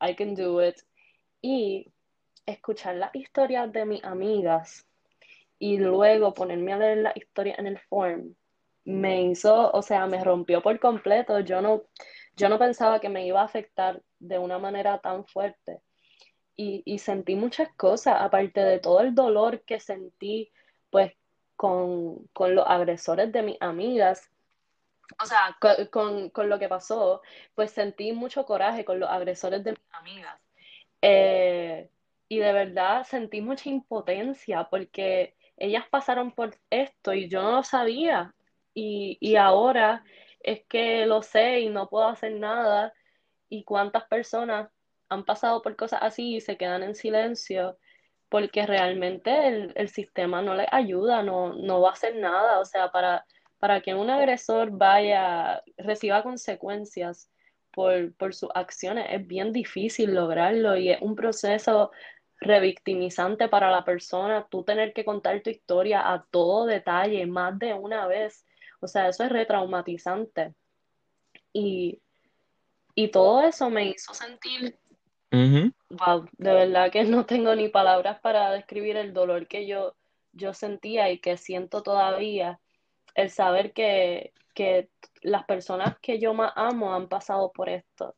I 0.00 0.14
can 0.14 0.34
do 0.34 0.66
it. 0.66 0.76
Y 1.42 1.92
escuchar 2.46 2.96
las 2.96 3.14
historias 3.14 3.70
de 3.70 3.84
mis 3.84 4.02
amigas 4.04 4.87
y 5.58 5.78
luego 5.78 6.34
ponerme 6.34 6.72
a 6.72 6.78
leer 6.78 6.98
la 6.98 7.12
historia 7.14 7.54
en 7.58 7.66
el 7.66 7.78
form 7.78 8.34
me 8.88 9.22
hizo, 9.22 9.70
o 9.70 9.82
sea, 9.82 10.06
me 10.06 10.24
rompió 10.24 10.62
por 10.62 10.80
completo. 10.80 11.40
Yo 11.40 11.60
no, 11.60 11.82
yo 12.36 12.48
no 12.48 12.58
pensaba 12.58 13.00
que 13.00 13.10
me 13.10 13.26
iba 13.26 13.42
a 13.42 13.44
afectar 13.44 14.02
de 14.18 14.38
una 14.38 14.58
manera 14.58 14.98
tan 14.98 15.26
fuerte. 15.26 15.82
Y, 16.56 16.82
y 16.86 16.98
sentí 16.98 17.36
muchas 17.36 17.68
cosas, 17.76 18.16
aparte 18.18 18.60
de 18.60 18.78
todo 18.78 19.00
el 19.00 19.14
dolor 19.14 19.62
que 19.64 19.78
sentí, 19.78 20.50
pues, 20.90 21.12
con, 21.54 22.26
con 22.28 22.54
los 22.54 22.64
agresores 22.66 23.30
de 23.30 23.42
mis 23.42 23.56
amigas. 23.60 24.30
O 25.22 25.26
sea, 25.26 25.54
con, 25.60 25.86
con, 25.88 26.30
con 26.30 26.48
lo 26.48 26.58
que 26.58 26.68
pasó, 26.68 27.20
pues 27.54 27.70
sentí 27.72 28.12
mucho 28.12 28.46
coraje 28.46 28.86
con 28.86 28.98
los 28.98 29.10
agresores 29.10 29.62
de 29.64 29.72
mis 29.72 29.92
amigas. 29.92 30.40
Eh, 31.02 31.90
y 32.26 32.38
de 32.38 32.52
verdad 32.54 33.04
sentí 33.04 33.42
mucha 33.42 33.68
impotencia 33.68 34.64
porque 34.70 35.36
ellas 35.58 35.84
pasaron 35.90 36.32
por 36.32 36.56
esto 36.70 37.12
y 37.14 37.28
yo 37.28 37.42
no 37.42 37.52
lo 37.52 37.62
sabía. 37.62 38.34
Y, 38.74 39.18
y 39.20 39.36
ahora 39.36 40.04
es 40.40 40.64
que 40.68 41.06
lo 41.06 41.22
sé 41.22 41.60
y 41.60 41.68
no 41.68 41.88
puedo 41.88 42.08
hacer 42.08 42.32
nada. 42.32 42.92
Y 43.48 43.64
cuántas 43.64 44.04
personas 44.04 44.70
han 45.08 45.24
pasado 45.24 45.62
por 45.62 45.76
cosas 45.76 46.00
así 46.02 46.36
y 46.36 46.40
se 46.40 46.56
quedan 46.56 46.82
en 46.82 46.94
silencio 46.94 47.78
porque 48.28 48.66
realmente 48.66 49.48
el, 49.48 49.72
el 49.74 49.88
sistema 49.88 50.42
no 50.42 50.54
les 50.54 50.66
ayuda, 50.70 51.22
no, 51.22 51.54
no 51.54 51.80
va 51.80 51.90
a 51.90 51.92
hacer 51.92 52.16
nada. 52.16 52.60
O 52.60 52.64
sea, 52.64 52.90
para, 52.90 53.24
para 53.58 53.80
que 53.80 53.94
un 53.94 54.10
agresor 54.10 54.70
vaya, 54.70 55.62
reciba 55.78 56.22
consecuencias 56.22 57.30
por, 57.72 58.14
por 58.16 58.34
sus 58.34 58.50
acciones. 58.54 59.06
Es 59.10 59.26
bien 59.26 59.52
difícil 59.52 60.14
lograrlo 60.14 60.76
y 60.76 60.90
es 60.90 61.00
un 61.00 61.14
proceso 61.16 61.90
revictimizante 62.40 63.48
para 63.48 63.70
la 63.70 63.84
persona, 63.84 64.46
tú 64.48 64.62
tener 64.62 64.92
que 64.92 65.04
contar 65.04 65.42
tu 65.42 65.50
historia 65.50 66.12
a 66.12 66.24
todo 66.30 66.66
detalle, 66.66 67.26
más 67.26 67.58
de 67.58 67.74
una 67.74 68.06
vez. 68.06 68.46
O 68.80 68.86
sea, 68.86 69.08
eso 69.08 69.24
es 69.24 69.30
retraumatizante. 69.30 70.54
Y, 71.52 72.00
y 72.94 73.08
todo 73.08 73.42
eso 73.42 73.70
me 73.70 73.88
hizo 73.88 74.14
sentir, 74.14 74.78
wow, 75.30 76.26
de 76.32 76.52
verdad 76.52 76.92
que 76.92 77.04
no 77.04 77.26
tengo 77.26 77.54
ni 77.54 77.68
palabras 77.68 78.20
para 78.20 78.52
describir 78.52 78.96
el 78.96 79.12
dolor 79.12 79.48
que 79.48 79.66
yo, 79.66 79.96
yo 80.32 80.54
sentía 80.54 81.10
y 81.10 81.18
que 81.18 81.36
siento 81.36 81.82
todavía, 81.82 82.60
el 83.14 83.30
saber 83.30 83.72
que, 83.72 84.32
que 84.54 84.90
las 85.22 85.44
personas 85.44 85.98
que 86.00 86.20
yo 86.20 86.34
más 86.34 86.52
amo 86.54 86.94
han 86.94 87.08
pasado 87.08 87.50
por 87.52 87.68
esto. 87.68 88.14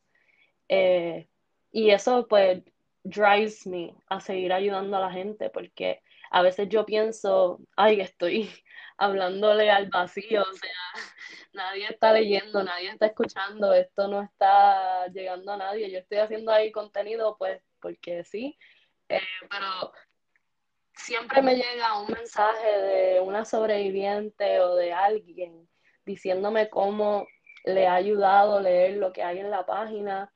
Eh, 0.69 1.29
y 1.73 1.91
eso 1.91 2.27
pues 2.29 2.63
drives 3.03 3.67
me 3.67 3.95
a 4.09 4.21
seguir 4.21 4.53
ayudando 4.53 4.97
a 4.97 5.01
la 5.01 5.13
gente 5.13 5.51
porque 5.51 6.03
a 6.31 6.43
veces 6.43 6.69
yo 6.69 6.87
pienso, 6.87 7.61
ay, 7.77 8.01
estoy 8.01 8.51
hablándole 8.99 9.71
al 9.71 9.89
vacío, 9.89 10.43
o 10.43 10.53
sea, 10.53 10.71
nadie 11.53 11.87
está 11.89 12.13
leyendo, 12.13 12.63
nadie 12.63 12.91
está 12.91 13.07
escuchando, 13.07 13.73
esto 13.73 14.09
no 14.09 14.23
está 14.23 15.07
llegando 15.09 15.53
a 15.53 15.57
nadie, 15.57 15.91
yo 15.91 15.99
estoy 15.99 16.19
haciendo 16.19 16.53
ahí 16.53 16.71
contenido 16.71 17.37
pues 17.39 17.63
porque 17.81 18.25
sí, 18.25 18.59
eh, 19.09 19.21
pero 19.49 19.93
siempre 20.95 21.43
me 21.43 21.57
llega 21.57 22.01
un 22.01 22.13
mensaje 22.13 22.69
de 22.69 23.21
una 23.21 23.45
sobreviviente 23.45 24.61
o 24.61 24.77
de 24.77 24.93
alguien 24.93 25.69
diciéndome 26.05 26.69
cómo 26.69 27.27
le 27.65 27.87
ha 27.87 27.95
ayudado 27.95 28.61
leer 28.61 28.97
lo 28.99 29.13
que 29.13 29.23
hay 29.23 29.39
en 29.39 29.51
la 29.51 29.67
página 29.67 30.33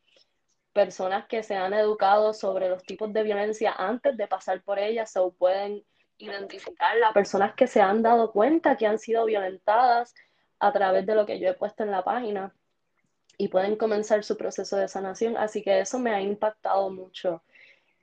personas 0.74 1.26
que 1.26 1.42
se 1.42 1.54
han 1.54 1.72
educado 1.72 2.34
sobre 2.34 2.68
los 2.68 2.82
tipos 2.82 3.12
de 3.12 3.22
violencia 3.22 3.72
antes 3.78 4.16
de 4.16 4.26
pasar 4.26 4.60
por 4.62 4.78
ellas 4.78 5.16
o 5.16 5.32
pueden 5.32 5.82
identificarla, 6.18 7.12
personas 7.12 7.54
que 7.54 7.66
se 7.66 7.80
han 7.80 8.02
dado 8.02 8.32
cuenta 8.32 8.76
que 8.76 8.86
han 8.86 8.98
sido 8.98 9.24
violentadas 9.24 10.14
a 10.58 10.72
través 10.72 11.06
de 11.06 11.14
lo 11.14 11.26
que 11.26 11.38
yo 11.38 11.48
he 11.48 11.54
puesto 11.54 11.84
en 11.84 11.92
la 11.92 12.02
página 12.02 12.52
y 13.38 13.48
pueden 13.48 13.76
comenzar 13.76 14.24
su 14.24 14.36
proceso 14.36 14.76
de 14.76 14.88
sanación. 14.88 15.36
Así 15.36 15.62
que 15.62 15.80
eso 15.80 15.98
me 15.98 16.12
ha 16.12 16.20
impactado 16.20 16.90
mucho, 16.90 17.42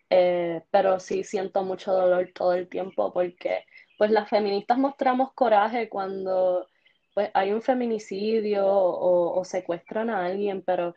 eh, 0.10 0.62
pero 0.72 1.00
sí 1.00 1.24
siento 1.24 1.64
mucho 1.64 1.92
dolor 1.92 2.32
todo 2.34 2.54
el 2.54 2.70
tiempo 2.70 3.12
porque 3.14 3.66
pues 3.98 4.12
las 4.12 4.30
feministas 4.30 4.78
mostramos 4.78 5.34
coraje 5.34 5.90
cuando 5.90 6.68
pues 7.14 7.30
hay 7.34 7.52
un 7.52 7.62
feminicidio 7.62 8.66
o, 8.66 9.38
o 9.38 9.44
secuestran 9.44 10.10
a 10.10 10.26
alguien, 10.26 10.62
pero 10.62 10.96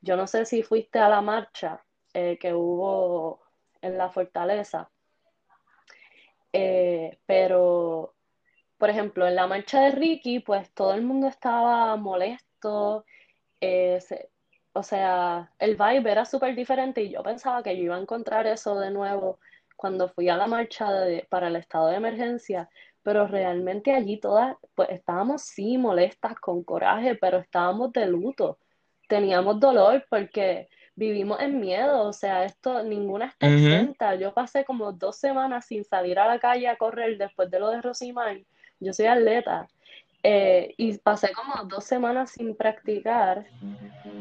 yo 0.00 0.16
no 0.16 0.26
sé 0.26 0.44
si 0.44 0.62
fuiste 0.62 0.98
a 0.98 1.08
la 1.08 1.20
marcha 1.20 1.84
eh, 2.14 2.38
que 2.38 2.54
hubo 2.54 3.40
en 3.82 3.98
la 3.98 4.10
fortaleza, 4.10 4.90
eh, 6.52 7.18
pero, 7.26 8.14
por 8.78 8.90
ejemplo, 8.90 9.26
en 9.26 9.34
la 9.36 9.46
marcha 9.46 9.82
de 9.82 9.90
Ricky, 9.92 10.40
pues 10.40 10.72
todo 10.72 10.94
el 10.94 11.02
mundo 11.02 11.28
estaba 11.28 11.96
molesto, 11.96 13.04
eh, 13.60 13.98
o 14.72 14.82
sea, 14.82 15.52
el 15.58 15.76
vibe 15.76 16.10
era 16.10 16.24
súper 16.24 16.54
diferente 16.54 17.02
y 17.02 17.10
yo 17.10 17.22
pensaba 17.22 17.62
que 17.62 17.76
yo 17.76 17.84
iba 17.84 17.96
a 17.96 18.00
encontrar 18.00 18.46
eso 18.46 18.78
de 18.78 18.90
nuevo 18.90 19.40
cuando 19.76 20.08
fui 20.08 20.28
a 20.28 20.36
la 20.36 20.46
marcha 20.46 20.88
para 21.28 21.48
el 21.48 21.56
estado 21.56 21.88
de 21.88 21.96
emergencia, 21.96 22.68
pero 23.02 23.26
realmente 23.26 23.92
allí 23.94 24.18
todas, 24.18 24.56
pues 24.74 24.90
estábamos 24.90 25.42
sí 25.42 25.78
molestas, 25.78 26.34
con 26.40 26.62
coraje, 26.64 27.14
pero 27.14 27.38
estábamos 27.38 27.92
de 27.92 28.06
luto, 28.06 28.58
teníamos 29.08 29.60
dolor 29.60 30.06
porque 30.10 30.68
vivimos 30.96 31.40
en 31.40 31.60
miedo, 31.60 32.02
o 32.08 32.12
sea, 32.12 32.44
esto, 32.44 32.82
ninguna 32.84 33.26
está 33.26 33.48
ujú, 33.48 33.56
exenta. 33.56 34.14
Yo 34.16 34.34
pasé 34.34 34.64
como 34.64 34.92
dos 34.92 35.18
semanas 35.18 35.66
sin 35.66 35.84
salir 35.84 36.18
a 36.20 36.28
la 36.28 36.40
calle 36.40 36.68
a 36.68 36.76
correr 36.78 37.18
después 37.18 37.50
de 37.50 37.60
lo 37.60 37.70
de 37.70 37.82
Rosimar, 37.82 38.38
yo 38.80 38.92
soy 38.94 39.06
atleta. 39.06 39.68
eh, 40.24 40.74
y 40.78 40.98
pasé 40.98 41.32
como 41.34 41.64
dos 41.64 41.84
semanas 41.84 42.32
sin 42.32 42.56
practicar 42.56 43.46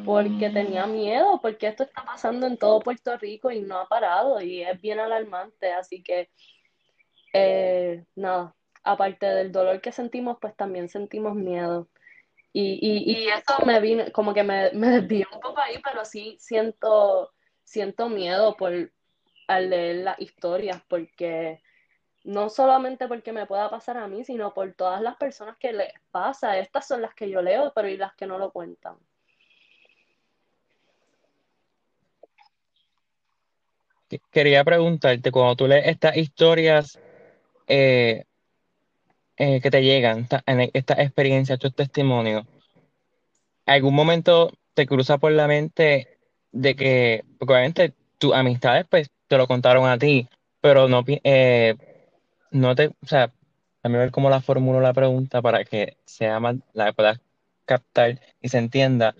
porque 0.05 0.49
tenía 0.51 0.87
miedo, 0.87 1.39
porque 1.41 1.67
esto 1.67 1.83
está 1.83 2.05
pasando 2.05 2.47
en 2.47 2.57
todo 2.57 2.79
Puerto 2.79 3.17
Rico 3.17 3.51
y 3.51 3.61
no 3.61 3.79
ha 3.79 3.87
parado 3.87 4.41
y 4.41 4.63
es 4.63 4.79
bien 4.81 4.99
alarmante, 4.99 5.73
así 5.73 6.03
que 6.03 6.29
eh, 7.33 8.05
nada, 8.15 8.55
aparte 8.83 9.25
del 9.25 9.51
dolor 9.51 9.81
que 9.81 9.91
sentimos, 9.91 10.37
pues 10.41 10.55
también 10.55 10.89
sentimos 10.89 11.35
miedo. 11.35 11.89
Y, 12.59 13.11
y, 13.11 13.29
eso 13.29 13.63
me 13.67 13.79
vino, 13.79 14.05
como 14.11 14.33
que 14.33 14.41
me, 14.41 14.71
me 14.71 14.97
un 14.99 15.39
poco 15.39 15.59
ahí, 15.59 15.79
pero 15.83 16.03
sí 16.03 16.37
siento, 16.39 17.31
siento 17.63 18.09
miedo 18.09 18.57
por 18.57 18.91
al 19.47 19.69
leer 19.69 19.97
las 19.97 20.19
historias 20.19 20.81
porque 20.87 21.61
no 22.23 22.49
solamente 22.49 23.07
porque 23.07 23.31
me 23.31 23.45
pueda 23.45 23.69
pasar 23.69 23.97
a 23.97 24.07
mí, 24.07 24.23
sino 24.23 24.55
por 24.55 24.73
todas 24.73 25.01
las 25.01 25.17
personas 25.17 25.55
que 25.57 25.71
les 25.71 25.93
pasa. 26.09 26.57
Estas 26.57 26.87
son 26.87 27.03
las 27.03 27.13
que 27.13 27.29
yo 27.29 27.43
leo, 27.43 27.71
pero 27.75 27.89
y 27.89 27.95
las 27.95 28.15
que 28.15 28.25
no 28.25 28.39
lo 28.39 28.51
cuentan. 28.51 28.97
Quería 34.31 34.63
preguntarte, 34.63 35.31
cuando 35.31 35.57
tú 35.57 35.67
lees 35.67 35.85
estas 35.85 36.17
historias 36.17 36.99
eh, 37.67 38.25
eh, 39.37 39.61
que 39.61 39.71
te 39.71 39.83
llegan, 39.83 40.27
en 40.45 40.69
estas 40.73 40.99
experiencias, 40.99 41.57
estos 41.57 41.75
testimonios, 41.75 42.45
¿algún 43.65 43.93
momento 43.93 44.51
te 44.73 44.85
cruza 44.87 45.17
por 45.17 45.31
la 45.31 45.47
mente 45.47 46.19
de 46.51 46.75
que, 46.75 47.23
porque 47.37 47.53
obviamente 47.53 47.93
tus 48.17 48.33
amistades 48.33 48.85
pues 48.89 49.09
te 49.27 49.37
lo 49.37 49.47
contaron 49.47 49.87
a 49.87 49.97
ti, 49.97 50.27
pero 50.61 50.87
no, 50.87 51.03
eh, 51.07 51.75
no 52.51 52.75
te, 52.75 52.87
o 52.87 53.07
sea, 53.07 53.31
a 53.83 53.89
mí 53.89 53.97
ver 53.97 54.11
cómo 54.11 54.29
la 54.29 54.41
formulo 54.41 54.81
la 54.81 54.93
pregunta 54.93 55.41
para 55.41 55.63
que 55.65 55.97
sea 56.05 56.39
más, 56.39 56.55
la 56.73 56.93
puedas 56.93 57.19
captar 57.65 58.19
y 58.41 58.49
se 58.49 58.57
entienda. 58.57 59.15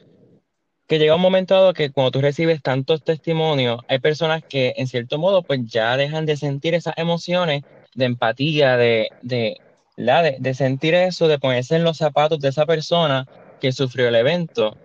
Que 0.88 1.00
llega 1.00 1.15
un 1.15 1.21
momento 1.21 1.53
dado 1.53 1.74
que 1.74 1.91
cuando 1.91 2.12
tú 2.12 2.21
recibes 2.21 2.62
tantos 2.62 3.03
testimonios, 3.03 3.81
hay 3.88 4.00
personas 4.00 4.43
que 4.43 4.74
en 4.77 4.88
cierto 4.88 5.17
modo 5.19 5.43
pues 5.43 5.59
ya 5.65 5.97
dejan 5.97 6.25
de 6.25 6.38
sentir 6.38 6.74
esas 6.74 6.97
emociones 6.97 7.63
de 7.93 8.05
empatía, 8.05 8.77
de, 8.77 9.09
de, 9.21 9.57
de, 9.98 10.38
de 10.39 10.54
sentir 10.54 10.94
eso, 10.94 11.27
de 11.27 11.39
ponerse 11.39 11.75
en 11.75 11.84
los 11.84 11.98
zapatos 11.98 12.39
de 12.39 12.50
esa 12.50 12.66
persona 12.66 13.27
que 13.60 13.72
sufrió 13.72 14.08
el 14.08 14.16
evento. 14.16 14.77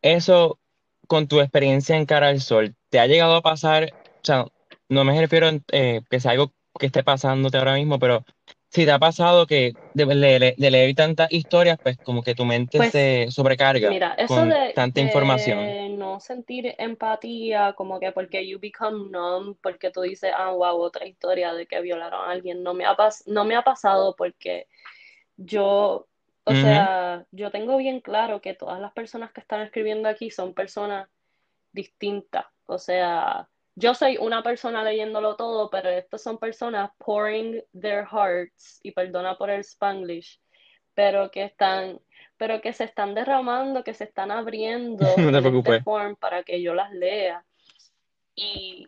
Eso, 0.00 0.58
con 1.06 1.26
tu 1.26 1.40
experiencia 1.40 1.96
en 1.96 2.06
Cara 2.06 2.28
al 2.28 2.40
Sol, 2.40 2.74
¿te 2.88 3.00
ha 3.00 3.06
llegado 3.06 3.34
a 3.34 3.42
pasar? 3.42 3.92
O 3.92 4.20
sea, 4.22 4.46
no 4.88 5.04
me 5.04 5.18
refiero 5.20 5.48
a 5.48 5.58
eh, 5.72 6.02
que 6.08 6.20
sea 6.20 6.32
algo 6.32 6.52
que 6.78 6.86
esté 6.86 7.02
pasándote 7.02 7.58
ahora 7.58 7.74
mismo, 7.74 7.98
pero 7.98 8.24
si 8.74 8.84
te 8.84 8.90
ha 8.90 8.98
pasado 8.98 9.46
que 9.46 9.76
de, 9.92 10.54
leer 10.58 10.94
tantas 10.96 11.30
historias, 11.32 11.78
pues 11.80 11.98
como 12.02 12.22
que 12.22 12.34
tu 12.34 12.44
mente 12.44 12.78
Pues 12.78 12.90
se 12.90 13.30
sobrecarga 13.30 13.88
mira, 13.88 14.14
eso 14.18 14.34
con 14.34 14.48
de, 14.48 14.72
tanta 14.74 15.00
información. 15.00 15.58
de 15.66 15.88
no 15.90 16.18
sentir 16.18 16.74
empatía, 16.78 17.74
como 17.74 18.00
que 18.00 18.10
porque 18.10 18.46
you 18.46 18.58
become 18.58 19.10
numb, 19.10 19.56
porque 19.62 19.90
tú 19.90 20.00
dices, 20.00 20.32
ah, 20.36 20.50
wow, 20.50 20.76
otra 20.80 21.06
historia 21.06 21.54
de 21.54 21.66
que 21.66 21.80
violaron 21.80 22.28
a 22.28 22.32
alguien, 22.32 22.64
no 22.64 22.74
me 22.74 22.84
ha, 22.84 22.96
pas- 22.96 23.22
no 23.26 23.44
me 23.44 23.54
ha 23.54 23.62
pasado 23.62 24.16
porque 24.16 24.66
yo, 25.36 26.08
o 26.44 26.52
sea, 26.52 27.24
yo 27.30 27.52
tengo 27.52 27.76
bien 27.76 28.00
claro 28.00 28.40
que 28.40 28.54
todas 28.54 28.80
las 28.80 28.92
personas 28.92 29.32
que 29.32 29.40
están 29.40 29.60
escribiendo 29.60 30.08
aquí 30.08 30.30
son 30.30 30.52
personas 30.52 31.08
distintas. 31.72 32.46
O 32.66 32.78
sea, 32.78 33.48
yo 33.76 33.94
soy 33.94 34.16
una 34.18 34.42
persona 34.42 34.84
leyéndolo 34.84 35.36
todo, 35.36 35.68
pero 35.70 35.88
estas 35.88 36.22
son 36.22 36.38
personas 36.38 36.90
pouring 36.98 37.62
their 37.78 38.06
hearts, 38.06 38.80
y 38.82 38.92
perdona 38.92 39.36
por 39.36 39.50
el 39.50 39.60
Spanglish, 39.60 40.40
pero 40.94 41.30
que 41.30 41.44
están, 41.44 42.00
pero 42.36 42.60
que 42.60 42.72
se 42.72 42.84
están 42.84 43.14
derramando, 43.14 43.82
que 43.82 43.94
se 43.94 44.04
están 44.04 44.30
abriendo 44.30 45.04
No 45.18 45.42
te 45.42 45.58
este 45.58 45.82
form 45.82 46.16
para 46.16 46.44
que 46.44 46.62
yo 46.62 46.74
las 46.74 46.92
lea. 46.92 47.44
Y, 48.36 48.86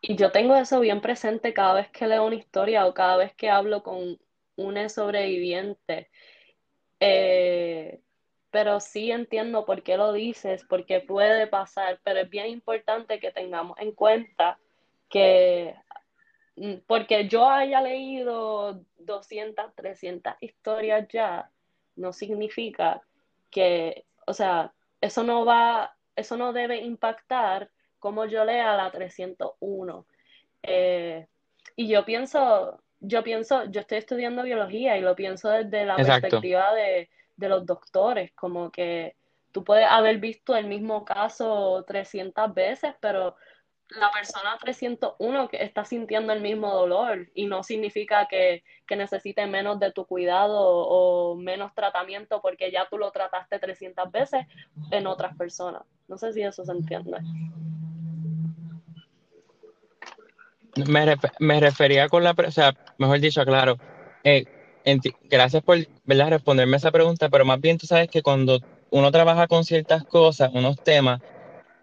y 0.00 0.16
yo 0.16 0.30
tengo 0.30 0.56
eso 0.56 0.80
bien 0.80 1.00
presente 1.00 1.52
cada 1.52 1.74
vez 1.74 1.90
que 1.90 2.06
leo 2.06 2.24
una 2.24 2.36
historia 2.36 2.86
o 2.86 2.94
cada 2.94 3.16
vez 3.16 3.34
que 3.34 3.50
hablo 3.50 3.82
con 3.82 4.18
un 4.56 4.90
sobreviviente. 4.90 6.08
Eh, 7.00 8.00
pero 8.50 8.80
sí 8.80 9.12
entiendo 9.12 9.64
por 9.64 9.82
qué 9.82 9.96
lo 9.96 10.12
dices, 10.12 10.64
porque 10.68 11.00
puede 11.00 11.46
pasar, 11.46 12.00
pero 12.02 12.20
es 12.20 12.30
bien 12.30 12.46
importante 12.46 13.20
que 13.20 13.30
tengamos 13.30 13.78
en 13.78 13.92
cuenta 13.92 14.58
que 15.08 15.74
mm, 16.56 16.74
porque 16.86 17.28
yo 17.28 17.48
haya 17.48 17.80
leído 17.80 18.80
200, 18.98 19.74
300 19.74 20.34
historias 20.40 21.06
ya, 21.08 21.50
no 21.96 22.12
significa 22.12 23.00
que, 23.50 24.04
o 24.26 24.34
sea, 24.34 24.72
eso 25.00 25.22
no 25.22 25.44
va, 25.44 25.94
eso 26.16 26.36
no 26.36 26.52
debe 26.52 26.78
impactar 26.78 27.70
como 27.98 28.24
yo 28.24 28.44
lea 28.44 28.76
la 28.76 28.90
301. 28.90 30.06
Eh, 30.62 31.26
y 31.76 31.88
yo 31.88 32.04
pienso, 32.04 32.80
yo 33.00 33.22
pienso, 33.22 33.64
yo 33.66 33.80
estoy 33.80 33.98
estudiando 33.98 34.42
biología 34.42 34.96
y 34.96 35.02
lo 35.02 35.14
pienso 35.14 35.50
desde 35.50 35.84
la 35.84 35.94
Exacto. 35.94 36.22
perspectiva 36.22 36.74
de, 36.74 37.10
de 37.40 37.48
los 37.48 37.66
doctores, 37.66 38.30
como 38.34 38.70
que 38.70 39.16
tú 39.50 39.64
puedes 39.64 39.86
haber 39.88 40.18
visto 40.18 40.54
el 40.54 40.66
mismo 40.66 41.04
caso 41.04 41.84
300 41.86 42.54
veces, 42.54 42.94
pero 43.00 43.34
la 43.88 44.10
persona 44.12 44.56
301 44.60 45.48
que 45.48 45.64
está 45.64 45.84
sintiendo 45.84 46.32
el 46.32 46.40
mismo 46.40 46.72
dolor 46.72 47.28
y 47.34 47.46
no 47.46 47.64
significa 47.64 48.28
que, 48.28 48.62
que 48.86 48.94
necesite 48.94 49.46
menos 49.46 49.80
de 49.80 49.90
tu 49.90 50.04
cuidado 50.04 50.56
o 50.60 51.34
menos 51.34 51.74
tratamiento 51.74 52.40
porque 52.40 52.70
ya 52.70 52.86
tú 52.88 52.98
lo 52.98 53.10
trataste 53.10 53.58
300 53.58 54.12
veces 54.12 54.46
en 54.92 55.08
otras 55.08 55.36
personas. 55.36 55.82
No 56.06 56.18
sé 56.18 56.32
si 56.32 56.42
eso 56.42 56.64
se 56.64 56.70
entiende. 56.70 57.18
Me, 60.86 61.16
me 61.40 61.58
refería 61.58 62.08
con 62.08 62.22
la, 62.22 62.30
o 62.30 62.50
sea, 62.52 62.72
mejor 62.96 63.18
dicho, 63.18 63.44
claro, 63.44 63.76
eh, 64.22 64.44
gracias 65.28 65.62
por, 65.62 65.78
¿verdad? 66.04 66.30
responderme 66.30 66.76
esa 66.76 66.90
pregunta, 66.90 67.28
pero 67.28 67.44
más 67.44 67.60
bien 67.60 67.78
tú 67.78 67.86
sabes 67.86 68.08
que 68.08 68.22
cuando 68.22 68.60
uno 68.90 69.10
trabaja 69.10 69.46
con 69.46 69.64
ciertas 69.64 70.04
cosas, 70.04 70.50
unos 70.52 70.82
temas, 70.82 71.20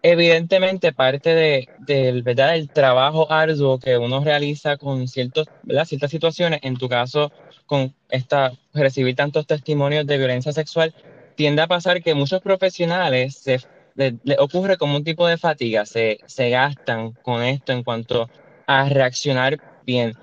Evidentemente, 0.04 0.93
parte 0.93 1.34
de, 1.34 1.70
del, 1.80 2.22
¿verdad? 2.22 2.56
el 2.56 2.70
trabajo 2.70 3.32
arduo 3.32 3.80
que 3.80 3.98
uno 3.98 4.24
realiza 4.24 4.78
con 4.78 5.08
ciertos, 5.08 5.48
¿verdad? 5.63 5.86
ciertas 5.86 6.12
situaciones, 6.12 6.60
en 6.63 6.78
tu 6.78 6.88
caso, 6.88 7.32
con 7.65 7.93
esta, 8.10 8.54
recibir 8.74 9.15
tantos 9.15 9.48
testimonios 9.48 10.06
de 10.06 10.17
violencia 10.17 10.52
sexual, 10.54 10.93
tiende 11.36 11.62
a 11.62 11.67
pasar 11.67 12.02
que 12.02 12.13
muchos 12.13 12.41
profesionales 12.41 13.36
se, 13.36 13.60
le 13.96 14.38
ocurre 14.39 14.78
como 14.78 14.96
un 14.96 15.04
tipo 15.04 15.28
de 15.28 15.38
fatiga, 15.38 15.86
se, 15.86 16.20
se 16.26 16.52
gastan 16.52 17.12
con 17.12 17.43
esto 17.43 17.74
en 17.74 17.84
cuanto 17.84 18.30
a 18.67 18.88
reaccionar 18.88 19.60
bien. 19.84 20.13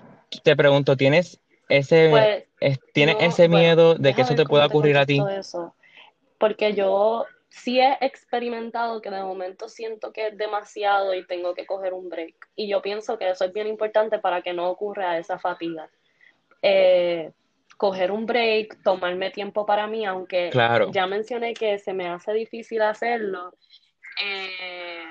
Te 0.42 0.56
pregunto, 0.56 0.96
¿tienes 0.96 1.40
ese, 1.68 2.08
Pues 2.10 2.44
es- 2.60 2.80
¿tienes 2.92 3.16
no, 3.16 3.26
ese 3.26 3.48
bueno, 3.48 3.58
miedo 3.62 3.94
de 3.94 4.14
que 4.14 4.22
eso 4.22 4.34
te 4.34 4.44
pueda 4.44 4.66
ocurrir 4.66 4.96
a 4.96 5.06
ti? 5.06 5.20
eso, 5.30 5.74
porque 6.38 6.74
yo 6.74 7.26
sí 7.48 7.80
he 7.80 7.96
experimentado 8.00 9.00
que 9.00 9.10
de 9.10 9.22
momento 9.22 9.68
siento 9.68 10.12
que 10.12 10.28
es 10.28 10.36
demasiado 10.36 11.14
y 11.14 11.26
tengo 11.26 11.54
que 11.54 11.66
coger 11.66 11.92
un 11.94 12.08
break. 12.08 12.34
Y 12.56 12.68
yo 12.68 12.82
pienso 12.82 13.16
que 13.18 13.30
eso 13.30 13.44
es 13.44 13.52
bien 13.52 13.66
importante 13.68 14.18
para 14.18 14.42
que 14.42 14.52
no 14.52 14.68
ocurra 14.68 15.18
esa 15.18 15.38
fatiga. 15.38 15.88
Eh, 16.62 17.30
coger 17.76 18.10
un 18.10 18.26
break, 18.26 18.82
tomarme 18.82 19.30
tiempo 19.30 19.66
para 19.66 19.86
mí, 19.86 20.04
aunque 20.04 20.50
Claro. 20.50 20.90
ya 20.92 21.06
mencioné 21.06 21.54
que 21.54 21.78
se 21.78 21.92
me 21.92 22.08
hace 22.08 22.32
difícil 22.32 22.82
hacerlo, 22.82 23.54
eh, 24.24 25.04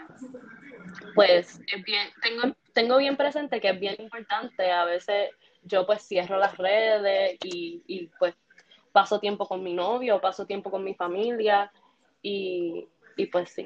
pues 1.16 1.62
es 1.68 1.84
bien, 1.84 2.08
tengo, 2.22 2.56
tengo 2.74 2.98
bien 2.98 3.16
presente 3.18 3.62
que 3.62 3.70
es 3.70 3.80
bien 3.80 3.96
importante. 4.00 4.72
A 4.72 4.86
veces 4.86 5.30
yo 5.66 5.86
pues 5.86 6.02
cierro 6.08 6.38
las 6.38 6.58
redes 6.58 7.38
y, 7.44 7.82
y 7.88 8.08
pues 8.20 8.36
paso 8.92 9.20
tiempo 9.20 9.48
con 9.48 9.64
mi 9.64 9.74
novio, 9.74 10.22
paso 10.22 10.46
tiempo 10.46 10.70
con 10.72 10.84
mi 10.84 10.94
familia 10.94 11.72
y, 12.22 12.88
y 13.18 13.26
pues 13.28 13.50
sí. 13.50 13.62